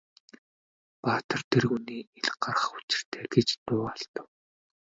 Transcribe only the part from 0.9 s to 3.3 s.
Баатар тэргүүнээ ил гаргах учиртай